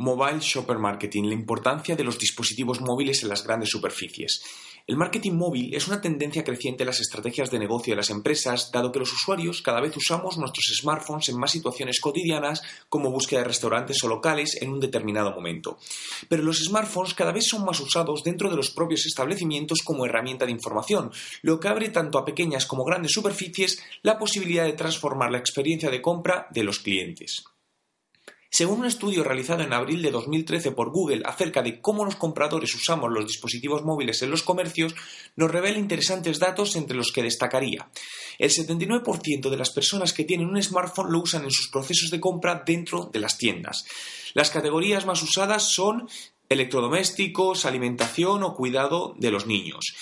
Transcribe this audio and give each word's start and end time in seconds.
Mobile 0.00 0.40
Shopper 0.40 0.78
Marketing, 0.78 1.24
la 1.24 1.34
importancia 1.34 1.94
de 1.94 2.04
los 2.04 2.18
dispositivos 2.18 2.80
móviles 2.80 3.22
en 3.22 3.28
las 3.28 3.44
grandes 3.44 3.68
superficies. 3.68 4.42
El 4.86 4.96
marketing 4.96 5.32
móvil 5.32 5.74
es 5.74 5.88
una 5.88 6.00
tendencia 6.00 6.42
creciente 6.42 6.84
en 6.84 6.86
las 6.86 7.00
estrategias 7.00 7.50
de 7.50 7.58
negocio 7.58 7.92
de 7.92 7.98
las 7.98 8.08
empresas, 8.08 8.72
dado 8.72 8.90
que 8.90 8.98
los 8.98 9.12
usuarios 9.12 9.60
cada 9.60 9.82
vez 9.82 9.94
usamos 9.94 10.38
nuestros 10.38 10.72
smartphones 10.80 11.28
en 11.28 11.38
más 11.38 11.50
situaciones 11.50 12.00
cotidianas 12.00 12.62
como 12.88 13.10
búsqueda 13.10 13.40
de 13.40 13.48
restaurantes 13.48 14.02
o 14.02 14.08
locales 14.08 14.56
en 14.62 14.70
un 14.70 14.80
determinado 14.80 15.32
momento. 15.32 15.78
Pero 16.30 16.44
los 16.44 16.64
smartphones 16.64 17.12
cada 17.12 17.32
vez 17.32 17.46
son 17.46 17.66
más 17.66 17.78
usados 17.78 18.24
dentro 18.24 18.48
de 18.48 18.56
los 18.56 18.70
propios 18.70 19.04
establecimientos 19.04 19.80
como 19.84 20.06
herramienta 20.06 20.46
de 20.46 20.52
información, 20.52 21.12
lo 21.42 21.60
que 21.60 21.68
abre 21.68 21.90
tanto 21.90 22.18
a 22.18 22.24
pequeñas 22.24 22.64
como 22.64 22.84
grandes 22.84 23.12
superficies 23.12 23.82
la 24.00 24.18
posibilidad 24.18 24.64
de 24.64 24.72
transformar 24.72 25.30
la 25.30 25.38
experiencia 25.38 25.90
de 25.90 26.00
compra 26.00 26.48
de 26.52 26.64
los 26.64 26.78
clientes. 26.78 27.44
Según 28.52 28.80
un 28.80 28.86
estudio 28.86 29.22
realizado 29.22 29.62
en 29.62 29.72
abril 29.72 30.02
de 30.02 30.10
2013 30.10 30.72
por 30.72 30.90
Google 30.90 31.22
acerca 31.24 31.62
de 31.62 31.80
cómo 31.80 32.04
los 32.04 32.16
compradores 32.16 32.74
usamos 32.74 33.08
los 33.12 33.24
dispositivos 33.24 33.84
móviles 33.84 34.22
en 34.22 34.30
los 34.30 34.42
comercios, 34.42 34.96
nos 35.36 35.52
revela 35.52 35.78
interesantes 35.78 36.40
datos 36.40 36.74
entre 36.74 36.96
los 36.96 37.12
que 37.12 37.22
destacaría. 37.22 37.88
El 38.38 38.50
79% 38.50 39.50
de 39.50 39.56
las 39.56 39.70
personas 39.70 40.12
que 40.12 40.24
tienen 40.24 40.48
un 40.48 40.60
smartphone 40.60 41.12
lo 41.12 41.20
usan 41.20 41.44
en 41.44 41.52
sus 41.52 41.68
procesos 41.68 42.10
de 42.10 42.18
compra 42.18 42.64
dentro 42.66 43.08
de 43.12 43.20
las 43.20 43.38
tiendas. 43.38 43.84
Las 44.34 44.50
categorías 44.50 45.06
más 45.06 45.22
usadas 45.22 45.70
son 45.72 46.08
electrodomésticos, 46.48 47.64
alimentación 47.64 48.42
o 48.42 48.54
cuidado 48.54 49.14
de 49.16 49.30
los 49.30 49.46
niños. 49.46 49.94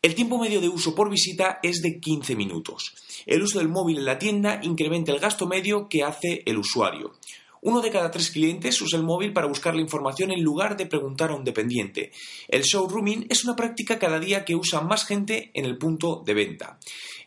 El 0.00 0.14
tiempo 0.14 0.38
medio 0.38 0.60
de 0.60 0.68
uso 0.68 0.94
por 0.94 1.10
visita 1.10 1.58
es 1.64 1.82
de 1.82 1.98
15 1.98 2.36
minutos. 2.36 2.94
El 3.26 3.42
uso 3.42 3.58
del 3.58 3.68
móvil 3.68 3.98
en 3.98 4.04
la 4.04 4.20
tienda 4.20 4.60
incrementa 4.62 5.10
el 5.10 5.18
gasto 5.18 5.48
medio 5.48 5.88
que 5.88 6.04
hace 6.04 6.44
el 6.46 6.58
usuario. 6.58 7.14
Uno 7.62 7.80
de 7.80 7.90
cada 7.90 8.10
tres 8.10 8.30
clientes 8.30 8.80
usa 8.80 8.98
el 8.98 9.04
móvil 9.04 9.32
para 9.32 9.46
buscar 9.46 9.74
la 9.74 9.80
información 9.80 10.30
en 10.30 10.42
lugar 10.42 10.76
de 10.76 10.86
preguntar 10.86 11.30
a 11.30 11.34
un 11.34 11.44
dependiente. 11.44 12.12
El 12.48 12.62
showrooming 12.62 13.26
es 13.28 13.44
una 13.44 13.56
práctica 13.56 13.98
cada 13.98 14.20
día 14.20 14.44
que 14.44 14.54
usa 14.54 14.80
más 14.80 15.04
gente 15.04 15.50
en 15.54 15.64
el 15.64 15.78
punto 15.78 16.22
de 16.24 16.34
venta. 16.34 16.78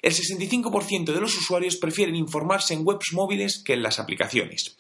El 0.02 0.14
65% 0.14 1.14
de 1.14 1.20
los 1.20 1.36
usuarios 1.36 1.76
prefieren 1.76 2.16
informarse 2.16 2.74
en 2.74 2.88
webs 2.88 3.12
móviles 3.12 3.62
que 3.64 3.74
en 3.74 3.84
las 3.84 4.00
aplicaciones. 4.00 4.78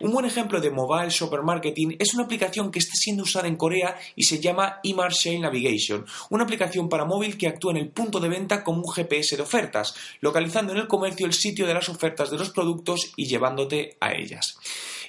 Un 0.00 0.12
buen 0.12 0.24
ejemplo 0.24 0.62
de 0.62 0.70
mobile 0.70 1.10
shopper 1.10 1.42
marketing 1.42 1.96
es 1.98 2.14
una 2.14 2.24
aplicación 2.24 2.70
que 2.70 2.78
está 2.78 2.94
siendo 2.94 3.24
usada 3.24 3.48
en 3.48 3.56
Corea 3.56 3.98
y 4.16 4.22
se 4.22 4.40
llama 4.40 4.80
eMarshale 4.82 5.40
Navigation, 5.40 6.06
una 6.30 6.44
aplicación 6.44 6.88
para 6.88 7.04
móvil 7.04 7.36
que 7.36 7.46
actúa 7.46 7.72
en 7.72 7.76
el 7.76 7.90
punto 7.90 8.18
de 8.18 8.30
venta 8.30 8.64
como 8.64 8.80
un 8.80 8.90
GPS 8.90 9.36
de 9.36 9.42
ofertas, 9.42 9.94
localizando 10.22 10.72
en 10.72 10.78
el 10.78 10.88
comercio 10.88 11.26
el 11.26 11.34
sitio 11.34 11.66
de 11.66 11.74
las 11.74 11.90
ofertas 11.90 12.30
de 12.30 12.38
los 12.38 12.48
productos 12.48 13.12
y 13.14 13.26
llevándote 13.26 13.98
a 14.00 14.14
ellas. 14.14 14.56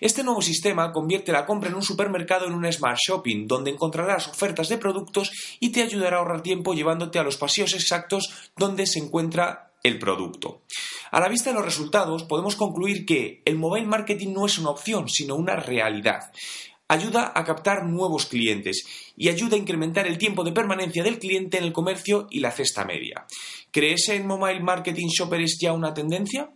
Este 0.01 0.25
nuevo 0.25 0.41
sistema 0.41 0.91
convierte 0.91 1.31
la 1.31 1.45
compra 1.45 1.69
en 1.69 1.75
un 1.75 1.83
supermercado 1.83 2.47
en 2.47 2.53
un 2.53 2.69
smart 2.69 2.97
shopping, 2.97 3.47
donde 3.47 3.71
encontrarás 3.71 4.27
ofertas 4.27 4.67
de 4.67 4.77
productos 4.77 5.31
y 5.61 5.69
te 5.69 5.83
ayudará 5.83 6.17
a 6.17 6.19
ahorrar 6.19 6.43
tiempo 6.43 6.73
llevándote 6.73 7.17
a 7.17 7.23
los 7.23 7.37
pasillos 7.37 7.75
exactos 7.75 8.51
donde 8.57 8.85
se 8.85 8.99
encuentra 8.99 9.70
el 9.83 9.99
producto. 9.99 10.63
A 11.11 11.19
la 11.19 11.29
vista 11.29 11.49
de 11.49 11.55
los 11.55 11.65
resultados, 11.65 12.23
podemos 12.23 12.55
concluir 12.55 13.05
que 13.05 13.41
el 13.45 13.57
mobile 13.57 13.87
marketing 13.87 14.33
no 14.33 14.45
es 14.45 14.57
una 14.57 14.69
opción, 14.69 15.09
sino 15.09 15.35
una 15.35 15.55
realidad. 15.55 16.31
Ayuda 16.87 17.31
a 17.33 17.43
captar 17.45 17.85
nuevos 17.85 18.25
clientes 18.25 18.85
y 19.15 19.29
ayuda 19.29 19.55
a 19.55 19.59
incrementar 19.59 20.07
el 20.07 20.17
tiempo 20.17 20.43
de 20.43 20.51
permanencia 20.51 21.03
del 21.03 21.19
cliente 21.19 21.57
en 21.57 21.63
el 21.63 21.73
comercio 21.73 22.27
y 22.29 22.41
la 22.41 22.51
cesta 22.51 22.83
media. 22.83 23.25
¿Crees 23.71 24.09
en 24.09 24.27
mobile 24.27 24.59
marketing 24.59 25.07
shopper 25.07 25.41
es 25.41 25.57
ya 25.59 25.71
una 25.71 25.93
tendencia? 25.93 26.51